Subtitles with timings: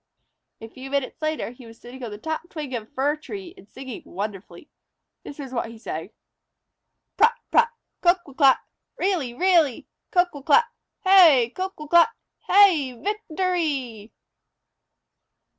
[0.61, 3.53] A few minutes later he was sitting on the top twig of a fir tree
[3.55, 4.67] and singing wonderfully.
[5.23, 6.09] This was what he sang:
[7.17, 7.35] "Prut!
[7.51, 7.69] Prut!
[8.01, 8.57] Coquillicot!
[8.97, 9.35] Really!
[9.35, 9.87] Really!
[10.11, 10.63] Coquillicot!
[11.01, 12.07] Hey, Coquillicot!
[12.47, 12.93] Hey!
[12.99, 14.11] Victory!"